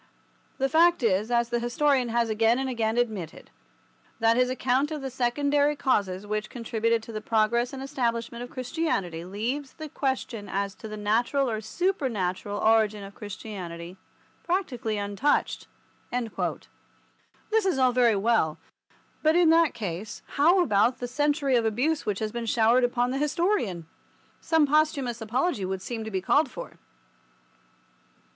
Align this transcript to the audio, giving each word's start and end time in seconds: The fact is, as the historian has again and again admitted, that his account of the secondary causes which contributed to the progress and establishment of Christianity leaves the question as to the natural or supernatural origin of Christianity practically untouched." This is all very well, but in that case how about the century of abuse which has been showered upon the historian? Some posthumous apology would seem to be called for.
The 0.57 0.67
fact 0.67 1.03
is, 1.03 1.29
as 1.29 1.49
the 1.49 1.59
historian 1.59 2.09
has 2.09 2.27
again 2.27 2.57
and 2.57 2.67
again 2.67 2.97
admitted, 2.97 3.51
that 4.19 4.35
his 4.35 4.49
account 4.49 4.89
of 4.89 5.03
the 5.03 5.11
secondary 5.11 5.75
causes 5.75 6.25
which 6.25 6.49
contributed 6.49 7.03
to 7.03 7.11
the 7.11 7.21
progress 7.21 7.71
and 7.71 7.83
establishment 7.83 8.43
of 8.43 8.49
Christianity 8.49 9.23
leaves 9.23 9.73
the 9.73 9.87
question 9.89 10.49
as 10.49 10.73
to 10.73 10.87
the 10.87 10.97
natural 10.97 11.47
or 11.47 11.61
supernatural 11.61 12.57
origin 12.57 13.03
of 13.03 13.13
Christianity 13.13 13.95
practically 14.43 14.97
untouched." 14.97 15.67
This 17.51 17.63
is 17.67 17.77
all 17.77 17.91
very 17.91 18.15
well, 18.15 18.57
but 19.21 19.35
in 19.35 19.51
that 19.51 19.75
case 19.75 20.23
how 20.29 20.63
about 20.63 20.97
the 20.97 21.07
century 21.07 21.55
of 21.55 21.63
abuse 21.63 22.07
which 22.07 22.17
has 22.17 22.31
been 22.31 22.47
showered 22.47 22.83
upon 22.83 23.11
the 23.11 23.19
historian? 23.19 23.85
Some 24.39 24.65
posthumous 24.65 25.21
apology 25.21 25.63
would 25.63 25.83
seem 25.83 26.03
to 26.05 26.09
be 26.09 26.21
called 26.23 26.49
for. 26.49 26.79